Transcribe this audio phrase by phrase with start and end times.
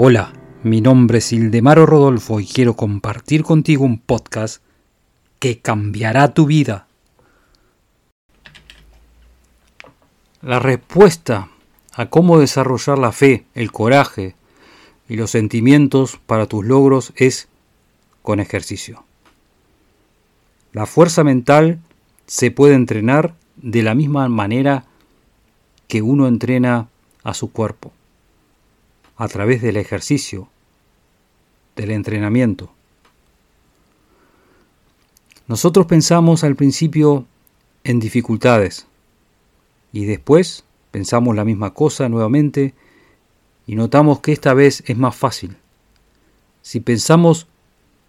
[0.00, 0.32] Hola,
[0.62, 4.62] mi nombre es Ildemaro Rodolfo y quiero compartir contigo un podcast
[5.40, 6.86] que cambiará tu vida.
[10.40, 11.48] La respuesta
[11.94, 14.36] a cómo desarrollar la fe, el coraje
[15.08, 17.48] y los sentimientos para tus logros es
[18.22, 19.02] con ejercicio.
[20.72, 21.80] La fuerza mental
[22.28, 24.84] se puede entrenar de la misma manera
[25.88, 26.86] que uno entrena
[27.24, 27.92] a su cuerpo
[29.18, 30.48] a través del ejercicio,
[31.76, 32.70] del entrenamiento.
[35.48, 37.26] Nosotros pensamos al principio
[37.82, 38.86] en dificultades
[39.92, 42.74] y después pensamos la misma cosa nuevamente
[43.66, 45.56] y notamos que esta vez es más fácil.
[46.62, 47.48] Si pensamos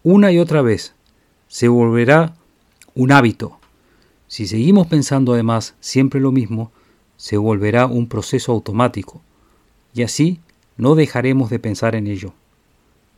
[0.02, 0.94] una y otra vez,
[1.48, 2.36] se volverá
[2.94, 3.58] un hábito.
[4.28, 6.70] Si seguimos pensando además siempre lo mismo,
[7.16, 9.20] se volverá un proceso automático.
[9.92, 10.40] Y así
[10.80, 12.32] no dejaremos de pensar en ello.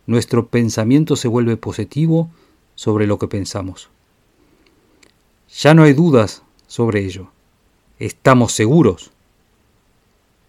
[0.07, 2.29] Nuestro pensamiento se vuelve positivo
[2.75, 3.89] sobre lo que pensamos.
[5.61, 7.31] Ya no hay dudas sobre ello.
[8.01, 9.13] Estamos seguros.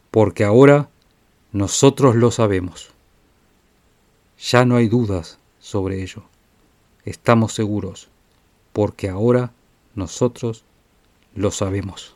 [0.09, 0.89] Porque ahora
[1.51, 2.89] nosotros lo sabemos.
[4.39, 6.23] Ya no hay dudas sobre ello.
[7.05, 8.09] Estamos seguros.
[8.71, 9.53] Porque ahora
[9.93, 10.63] nosotros
[11.35, 12.15] lo sabemos.